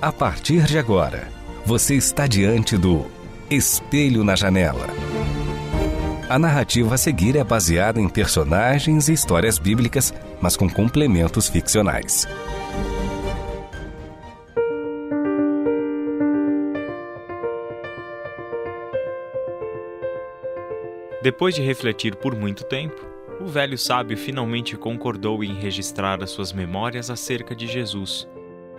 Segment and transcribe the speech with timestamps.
[0.00, 1.26] A partir de agora,
[1.66, 3.04] você está diante do
[3.50, 4.86] Espelho na Janela.
[6.28, 12.28] A narrativa a seguir é baseada em personagens e histórias bíblicas, mas com complementos ficcionais.
[21.20, 23.04] Depois de refletir por muito tempo,
[23.40, 28.28] o velho sábio finalmente concordou em registrar as suas memórias acerca de Jesus,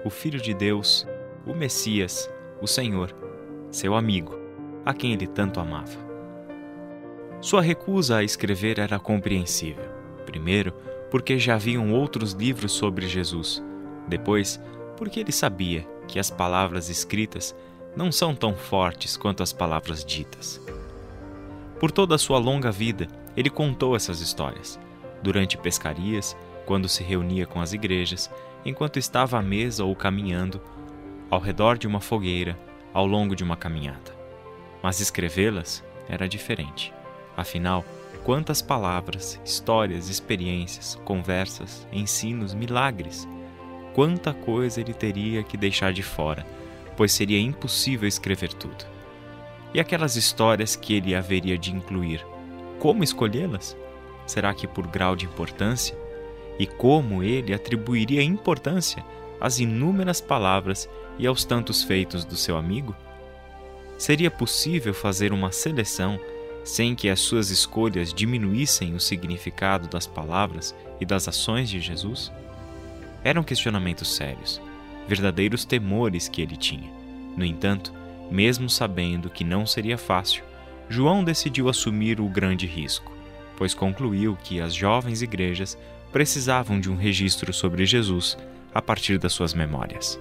[0.04, 1.08] o Filho de Deus,
[1.46, 2.30] o Messias,
[2.62, 3.16] o Senhor,
[3.72, 4.38] seu amigo,
[4.86, 5.98] a quem ele tanto amava.
[7.42, 9.86] Sua recusa a escrever era compreensível.
[10.26, 10.74] Primeiro,
[11.10, 13.64] porque já haviam outros livros sobre Jesus.
[14.08, 14.60] Depois,
[14.98, 17.56] porque ele sabia que as palavras escritas
[17.96, 20.62] não são tão fortes quanto as palavras ditas.
[21.80, 24.80] Por toda a sua longa vida, ele contou essas histórias.
[25.24, 26.36] Durante pescarias,
[26.70, 28.30] quando se reunia com as igrejas,
[28.64, 30.62] enquanto estava à mesa ou caminhando,
[31.28, 32.56] ao redor de uma fogueira,
[32.94, 34.16] ao longo de uma caminhada.
[34.84, 36.94] Mas escrevê-las era diferente.
[37.36, 37.84] Afinal,
[38.24, 43.28] quantas palavras, histórias, experiências, conversas, ensinos, milagres.
[43.96, 46.46] Quanta coisa ele teria que deixar de fora,
[46.96, 48.86] pois seria impossível escrever tudo.
[49.74, 52.24] E aquelas histórias que ele haveria de incluir,
[52.78, 53.76] como escolhê-las?
[54.28, 55.98] Será que por grau de importância?
[56.60, 59.04] E como ele atribuiria importância
[59.40, 62.94] às inúmeras palavras e aos tantos feitos do seu amigo?
[63.98, 66.20] Seria possível fazer uma seleção
[66.66, 72.32] sem que as suas escolhas diminuíssem o significado das palavras e das ações de Jesus?
[73.24, 74.62] Eram questionamentos sérios,
[75.08, 76.92] verdadeiros temores que ele tinha.
[77.36, 77.94] No entanto,
[78.30, 80.44] mesmo sabendo que não seria fácil,
[80.90, 83.12] João decidiu assumir o grande risco,
[83.58, 85.78] pois concluiu que as jovens igrejas
[86.12, 88.38] precisavam de um registro sobre Jesus
[88.74, 90.20] a partir das suas memórias.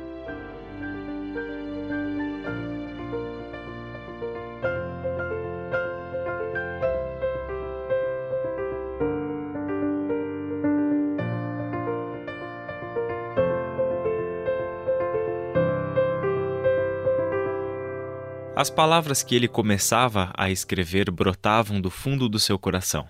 [18.58, 23.08] As palavras que ele começava a escrever brotavam do fundo do seu coração.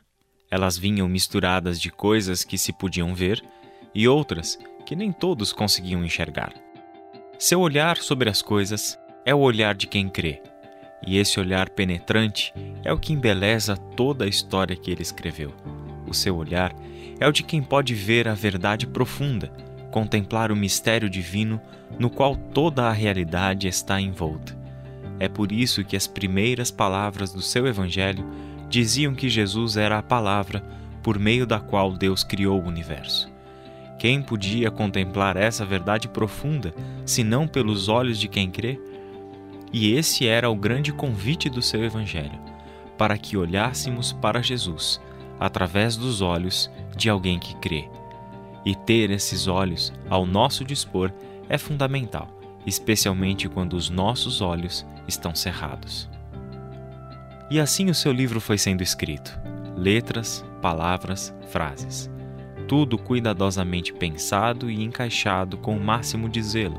[0.51, 3.43] Elas vinham misturadas de coisas que se podiam ver
[3.95, 6.53] e outras que nem todos conseguiam enxergar.
[7.39, 10.43] Seu olhar sobre as coisas é o olhar de quem crê,
[11.07, 15.55] e esse olhar penetrante é o que embeleza toda a história que ele escreveu.
[16.07, 16.75] O seu olhar
[17.21, 19.53] é o de quem pode ver a verdade profunda,
[19.91, 21.61] contemplar o mistério divino
[21.99, 24.57] no qual toda a realidade está envolta.
[25.21, 28.25] É por isso que as primeiras palavras do seu Evangelho
[28.69, 30.63] diziam que Jesus era a palavra
[31.03, 33.31] por meio da qual Deus criou o universo.
[33.99, 36.75] Quem podia contemplar essa verdade profunda,
[37.05, 38.81] se não pelos olhos de quem crê?
[39.73, 42.39] E esse era o grande convite do seu Evangelho,
[42.97, 45.01] para que olhássemos para Jesus
[45.41, 47.89] através dos olhos de alguém que crê.
[48.65, 51.13] E ter esses olhos ao nosso dispor
[51.49, 56.09] é fundamental especialmente quando os nossos olhos estão cerrados.
[57.51, 59.39] E assim o seu livro foi sendo escrito:
[59.77, 62.11] letras, palavras, frases.
[62.67, 66.79] Tudo cuidadosamente pensado e encaixado com o máximo de zelo,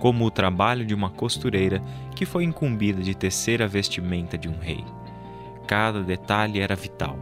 [0.00, 1.82] como o trabalho de uma costureira
[2.14, 4.82] que foi incumbida de tecer a vestimenta de um rei.
[5.66, 7.18] Cada detalhe era vital,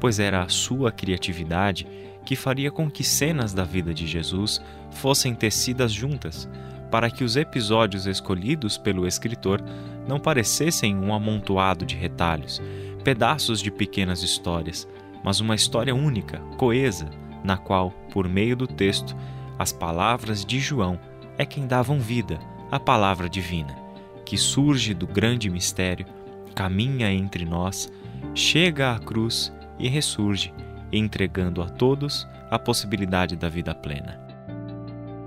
[0.00, 1.86] pois era a sua criatividade
[2.24, 6.48] que faria com que cenas da vida de Jesus fossem tecidas juntas,
[6.90, 9.62] para que os episódios escolhidos pelo escritor
[10.08, 12.60] não parecessem um amontoado de retalhos,
[13.04, 14.88] pedaços de pequenas histórias,
[15.22, 17.10] mas uma história única, coesa,
[17.44, 19.14] na qual, por meio do texto,
[19.58, 20.98] as palavras de João
[21.36, 22.38] é quem davam vida
[22.70, 23.76] à palavra divina,
[24.24, 26.06] que surge do grande mistério,
[26.54, 27.92] caminha entre nós,
[28.34, 30.52] chega à cruz e ressurge,
[30.90, 34.20] entregando a todos a possibilidade da vida plena.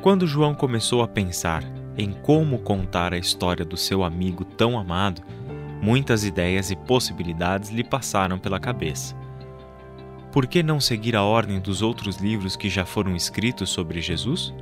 [0.01, 1.63] Quando João começou a pensar
[1.97, 5.21] em como contar a história do seu amigo tão amado,
[5.81, 9.15] muitas ideias e possibilidades lhe passaram pela cabeça.
[10.31, 14.53] Por que não seguir a ordem dos outros livros que já foram escritos sobre Jesus?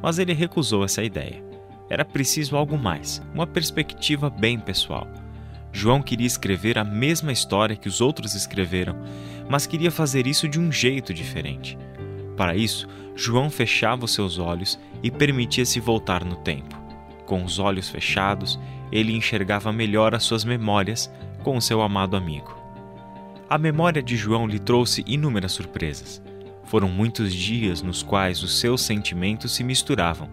[0.00, 1.42] Mas ele recusou essa ideia.
[1.90, 5.06] era preciso algo mais, uma perspectiva bem pessoal.
[5.72, 8.96] João queria escrever a mesma história que os outros escreveram,
[9.48, 11.76] mas queria fazer isso de um jeito diferente.
[12.36, 16.80] Para isso, João fechava os seus olhos e permitia-se voltar no tempo.
[17.26, 18.58] Com os olhos fechados,
[18.90, 21.12] ele enxergava melhor as suas memórias
[21.42, 22.56] com o seu amado amigo.
[23.48, 26.22] A memória de João lhe trouxe inúmeras surpresas.
[26.64, 30.30] Foram muitos dias nos quais os seus sentimentos se misturavam: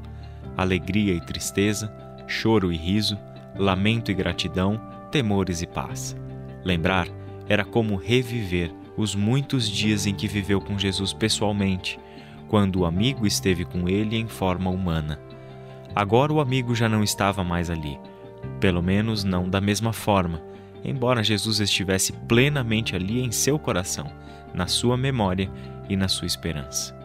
[0.56, 1.94] alegria e tristeza,
[2.28, 3.18] choro e riso,
[3.58, 4.80] lamento e gratidão,
[5.12, 6.16] temores e paz.
[6.64, 7.08] Lembrar
[7.48, 12.00] era como reviver os muitos dias em que viveu com Jesus pessoalmente,
[12.50, 15.22] quando o amigo esteve com ele em forma humana.
[15.96, 17.98] Agora o amigo já não estava mais ali,
[18.60, 20.42] pelo menos não da mesma forma,
[20.84, 24.12] embora Jesus estivesse plenamente ali em seu coração,
[24.54, 25.50] na sua memória
[25.88, 26.98] e na sua esperança.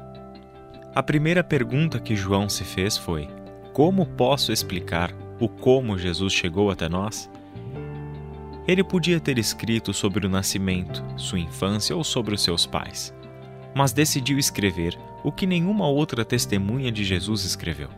[0.94, 3.28] A primeira pergunta que João se fez foi:
[3.72, 7.30] Como posso explicar o como Jesus chegou até nós?
[8.66, 13.14] Ele podia ter escrito sobre o nascimento, sua infância ou sobre os seus pais,
[13.74, 17.88] mas decidiu escrever o que nenhuma outra testemunha de Jesus escreveu.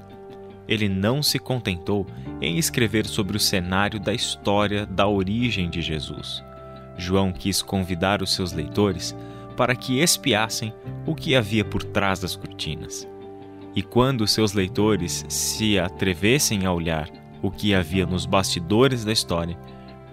[0.68, 2.06] Ele não se contentou
[2.40, 6.42] em escrever sobre o cenário da história da origem de Jesus.
[6.96, 9.14] João quis convidar os seus leitores
[9.56, 10.72] para que espiassem
[11.04, 13.06] o que havia por trás das cortinas.
[13.74, 17.10] E quando seus leitores se atrevessem a olhar
[17.42, 19.56] o que havia nos bastidores da história,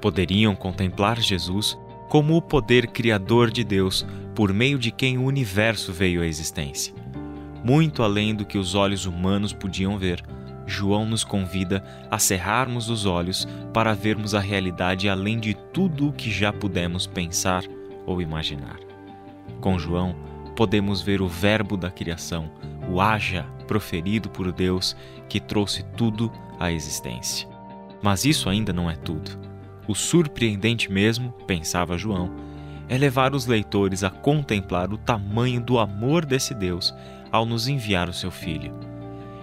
[0.02, 1.78] poderiam contemplar Jesus
[2.10, 4.06] como o poder criador de Deus
[4.36, 7.03] por meio de quem o universo veio à existência.
[7.64, 10.24] Muito além do que os olhos humanos podiam ver,
[10.66, 16.14] João nos convida a cerrarmos os olhos para vermos a realidade além de tudo o
[16.14, 17.64] que já pudemos pensar
[18.06, 18.78] ou imaginar.
[19.62, 20.16] Com João,
[20.56, 22.52] podemos ver o Verbo da criação,
[22.90, 24.96] o haja proferido por Deus
[25.30, 27.48] que trouxe tudo à existência.
[28.02, 29.40] Mas isso ainda não é tudo.
[29.88, 32.32] O surpreendente mesmo, pensava João,
[32.90, 36.94] é levar os leitores a contemplar o tamanho do amor desse Deus
[37.34, 38.72] ao nos enviar o seu Filho.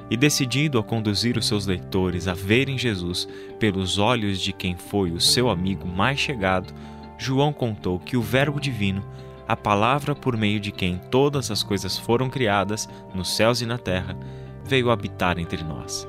[0.08, 3.28] E decidido a conduzir os seus leitores a verem Jesus
[3.58, 6.72] pelos olhos de quem foi o seu amigo mais chegado,
[7.18, 9.04] João contou que o Verbo Divino,
[9.46, 13.76] a palavra por meio de quem todas as coisas foram criadas, nos céus e na
[13.76, 14.16] terra,
[14.64, 16.08] veio habitar entre nós.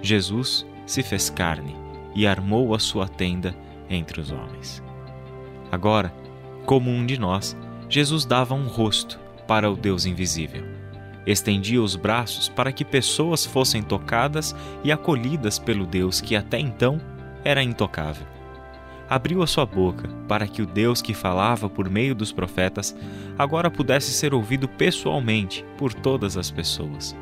[0.00, 1.74] Jesus se fez carne
[2.14, 3.56] e armou a sua tenda
[3.90, 4.82] entre os homens.
[5.72, 6.14] Agora,
[6.64, 7.56] como um de nós,
[7.88, 10.75] Jesus dava um rosto para o Deus invisível.
[11.26, 17.00] Estendia os braços para que pessoas fossem tocadas e acolhidas pelo Deus que até então
[17.44, 18.26] era intocável.
[19.08, 22.94] Abriu a sua boca para que o Deus que falava por meio dos profetas
[23.38, 27.16] agora pudesse ser ouvido pessoalmente por todas as pessoas.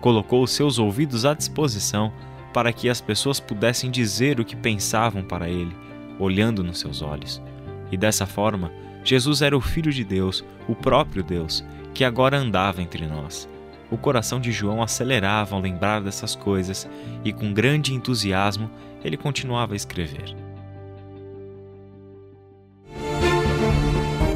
[0.00, 2.12] Colocou os seus ouvidos à disposição
[2.52, 5.76] para que as pessoas pudessem dizer o que pensavam para ele
[6.18, 7.40] olhando nos seus olhos.
[7.90, 8.70] E dessa forma,
[9.08, 11.64] Jesus era o Filho de Deus, o próprio Deus,
[11.94, 13.48] que agora andava entre nós.
[13.90, 16.86] O coração de João acelerava ao lembrar dessas coisas
[17.24, 18.70] e, com grande entusiasmo,
[19.02, 20.36] ele continuava a escrever.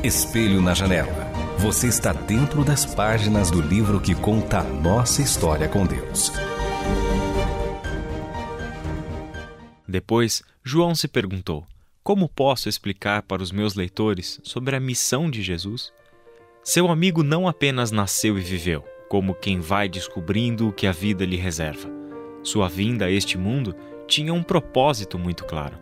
[0.03, 1.31] Espelho na janela.
[1.59, 6.33] Você está dentro das páginas do livro que conta a nossa história com Deus.
[9.87, 11.67] Depois, João se perguntou:
[12.03, 15.93] como posso explicar para os meus leitores sobre a missão de Jesus?
[16.65, 21.25] Seu amigo não apenas nasceu e viveu, como quem vai descobrindo o que a vida
[21.25, 21.89] lhe reserva.
[22.43, 23.75] Sua vinda a este mundo
[24.09, 25.79] tinha um propósito muito claro.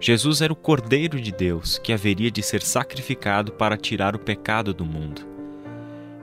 [0.00, 4.72] Jesus era o Cordeiro de Deus que haveria de ser sacrificado para tirar o pecado
[4.72, 5.22] do mundo.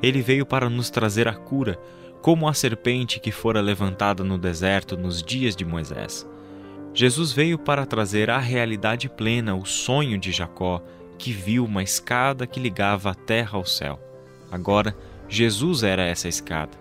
[0.02, 1.78] Ele veio para nos trazer a cura,
[2.22, 6.26] como a serpente que fora levantada no deserto nos dias de Moisés.
[6.94, 10.84] Jesus veio para trazer à realidade plena o sonho de Jacó,
[11.18, 14.00] que viu uma escada que ligava a terra ao céu.
[14.52, 14.96] Agora,
[15.30, 16.78] Jesus era essa escada,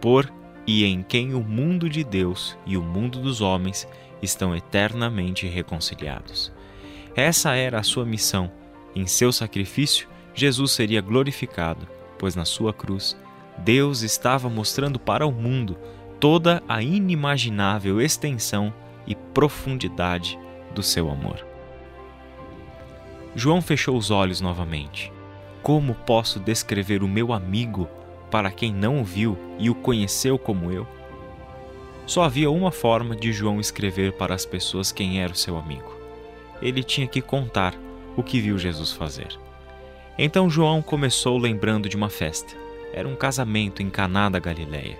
[0.00, 0.30] por
[0.66, 3.88] e em quem o mundo de Deus e o mundo dos homens
[4.22, 6.52] estão eternamente reconciliados.
[7.16, 8.52] Essa era a sua missão.
[8.94, 11.88] Em seu sacrifício, Jesus seria glorificado,
[12.18, 13.16] pois na sua cruz,
[13.58, 15.76] Deus estava mostrando para o mundo
[16.20, 18.72] toda a inimaginável extensão
[19.10, 20.38] e profundidade
[20.72, 21.44] do seu amor.
[23.34, 25.12] João fechou os olhos novamente.
[25.64, 27.88] Como posso descrever o meu amigo
[28.30, 30.86] para quem não o viu e o conheceu como eu?
[32.06, 35.92] Só havia uma forma de João escrever para as pessoas quem era o seu amigo.
[36.62, 37.74] Ele tinha que contar
[38.16, 39.36] o que viu Jesus fazer.
[40.16, 42.54] Então João começou lembrando de uma festa.
[42.92, 44.98] Era um casamento em Caná da Galileia.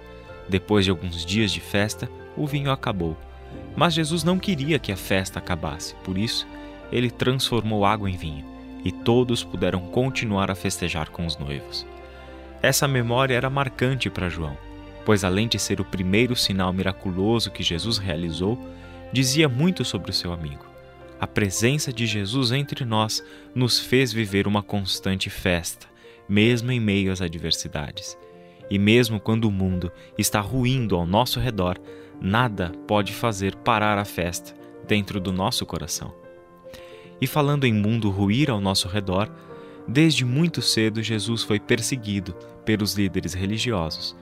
[0.49, 3.17] Depois de alguns dias de festa, o vinho acabou.
[3.77, 6.47] Mas Jesus não queria que a festa acabasse, por isso,
[6.93, 8.45] ele transformou água em vinho,
[8.85, 11.87] e todos puderam continuar a festejar com os noivos.
[12.63, 14.57] Essa memória era marcante para João,
[15.05, 18.59] pois além de ser o primeiro sinal miraculoso que Jesus realizou,
[19.13, 20.65] dizia muito sobre o seu amigo.
[21.21, 23.23] A presença de Jesus entre nós
[23.55, 25.87] nos fez viver uma constante festa,
[26.29, 28.17] mesmo em meio às adversidades.
[28.71, 31.79] E mesmo quando o mundo está ruindo ao nosso redor,
[32.21, 34.55] nada pode fazer parar a festa
[34.87, 36.15] dentro do nosso coração.
[37.21, 39.31] E falando em mundo ruir ao nosso redor,
[39.87, 42.35] desde muito cedo Jesus foi perseguido
[42.65, 44.17] pelos líderes religiosos.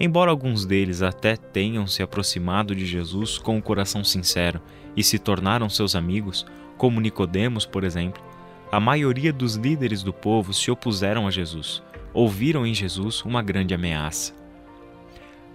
[0.00, 4.60] Embora alguns deles até tenham se aproximado de Jesus com o coração sincero
[4.96, 6.46] e se tornaram seus amigos,
[6.76, 8.22] como Nicodemos, por exemplo,
[8.70, 11.82] a maioria dos líderes do povo se opuseram a Jesus,
[12.12, 14.34] ouviram em Jesus uma grande ameaça.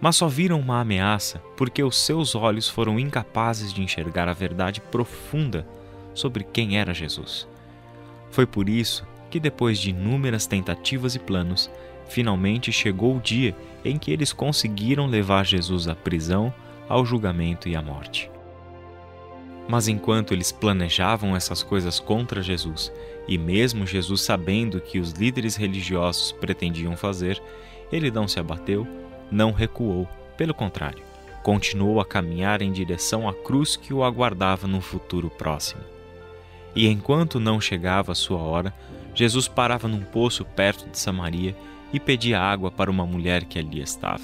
[0.03, 4.81] Mas só viram uma ameaça porque os seus olhos foram incapazes de enxergar a verdade
[4.81, 5.65] profunda
[6.13, 7.48] sobre quem era Jesus.
[8.29, 11.72] Foi por isso que, depois de inúmeras tentativas e planos,
[12.05, 13.55] finalmente chegou o dia
[13.86, 16.53] em que eles conseguiram levar Jesus à prisão,
[16.89, 18.29] ao julgamento e à morte.
[19.69, 22.91] Mas enquanto eles planejavam essas coisas contra Jesus,
[23.25, 27.41] e mesmo Jesus sabendo que os líderes religiosos pretendiam fazer,
[27.89, 28.86] ele não se abateu,
[29.34, 31.04] não recuou, pelo contrário,
[31.42, 35.82] continuou a caminhar em direção à cruz que o aguardava no futuro próximo.
[36.75, 38.74] E enquanto não chegava a sua hora,
[39.13, 41.56] Jesus parava num poço perto de Samaria
[41.92, 44.24] e pedia água para uma mulher que ali estava.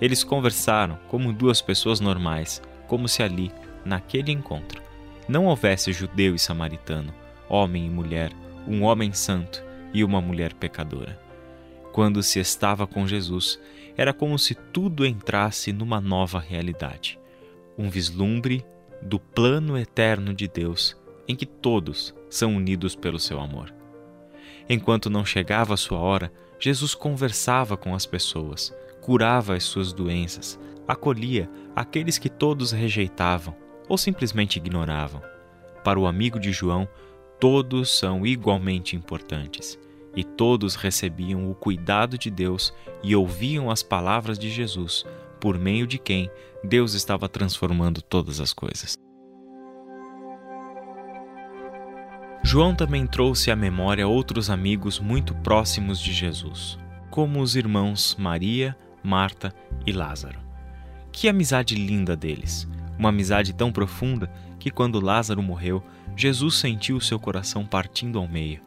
[0.00, 3.52] Eles conversaram como duas pessoas normais, como se ali
[3.84, 4.82] naquele encontro,
[5.28, 7.14] não houvesse judeu e samaritano,
[7.48, 8.32] homem e mulher,
[8.66, 9.62] um homem santo
[9.92, 11.18] e uma mulher pecadora.
[11.92, 13.58] Quando se estava com Jesus,
[13.96, 17.18] era como se tudo entrasse numa nova realidade,
[17.78, 18.64] um vislumbre
[19.00, 20.96] do plano eterno de Deus
[21.28, 23.72] em que todos são unidos pelo seu amor.
[24.68, 30.58] Enquanto não chegava a sua hora, Jesus conversava com as pessoas, curava as suas doenças,
[30.88, 33.54] acolhia aqueles que todos rejeitavam
[33.88, 35.22] ou simplesmente ignoravam.
[35.82, 36.88] Para o amigo de João,
[37.38, 39.78] todos são igualmente importantes
[40.16, 45.04] e todos recebiam o cuidado de Deus e ouviam as palavras de Jesus,
[45.40, 46.30] por meio de quem
[46.62, 48.94] Deus estava transformando todas as coisas.
[52.42, 56.78] João também trouxe à memória outros amigos muito próximos de Jesus,
[57.10, 59.54] como os irmãos Maria, Marta
[59.86, 60.38] e Lázaro.
[61.10, 62.68] Que amizade linda deles!
[62.98, 65.82] Uma amizade tão profunda que, quando Lázaro morreu,
[66.16, 68.60] Jesus sentiu seu coração partindo ao meio.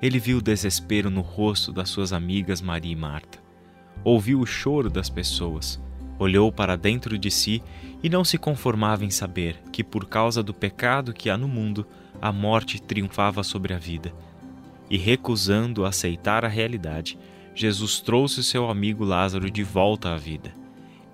[0.00, 3.38] Ele viu o desespero no rosto das suas amigas Maria e Marta.
[4.04, 5.80] Ouviu o choro das pessoas.
[6.18, 7.62] Olhou para dentro de si
[8.02, 11.86] e não se conformava em saber que, por causa do pecado que há no mundo,
[12.20, 14.12] a morte triunfava sobre a vida.
[14.88, 17.18] E recusando aceitar a realidade,
[17.54, 20.54] Jesus trouxe seu amigo Lázaro de volta à vida.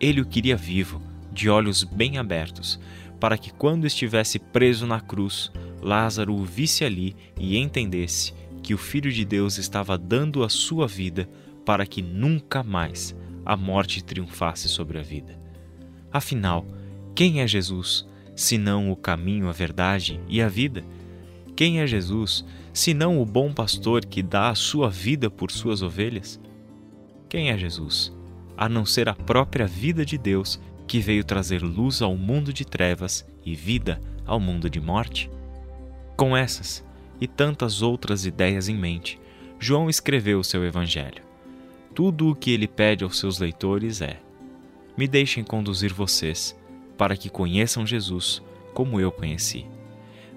[0.00, 1.00] Ele o queria vivo
[1.32, 2.78] de olhos bem abertos,
[3.18, 8.78] para que quando estivesse preso na cruz, Lázaro o visse ali e entendesse que o
[8.78, 11.28] Filho de Deus estava dando a sua vida
[11.64, 13.14] para que nunca mais
[13.45, 15.38] a morte triunfasse sobre a vida.
[16.12, 16.64] Afinal,
[17.14, 20.85] quem é Jesus, senão o caminho, a verdade e a vida?
[21.57, 26.40] Quem é Jesus, senão o bom pastor que dá a sua vida por suas ovelhas?
[27.28, 28.12] Quem é Jesus,
[28.57, 32.64] a não ser a própria vida de Deus que veio trazer luz ao mundo de
[32.64, 35.31] trevas e vida ao mundo de morte?
[36.16, 36.85] Com essas
[37.23, 39.17] e tantas outras ideias em mente,
[39.61, 41.23] João escreveu o seu Evangelho.
[41.95, 44.19] Tudo o que ele pede aos seus leitores é:
[44.99, 46.59] me deixem conduzir vocês
[46.99, 48.43] para que conheçam Jesus
[48.75, 49.64] como eu conheci.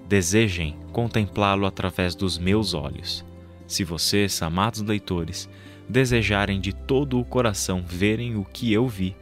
[0.06, 3.24] Desejem contemplá-lo através dos meus olhos.
[3.66, 5.48] Se vocês, amados leitores,
[5.88, 9.16] desejarem de todo o coração verem o que eu vi,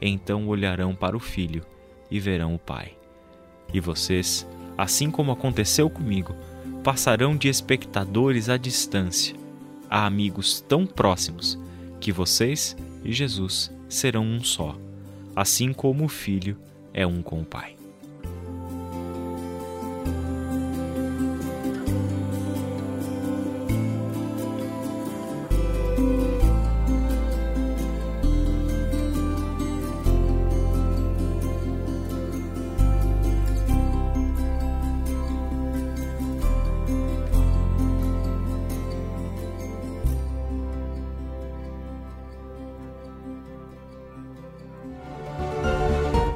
[0.00, 1.64] então olharão para o Filho
[2.08, 2.92] e verão o Pai.
[3.74, 4.46] E vocês,
[4.76, 6.32] assim como aconteceu comigo,
[6.82, 9.34] passarão de espectadores à distância
[9.90, 11.58] a amigos tão próximos
[12.00, 14.76] que vocês e Jesus serão um só,
[15.34, 16.56] assim como o Filho
[16.92, 17.77] é um com o Pai.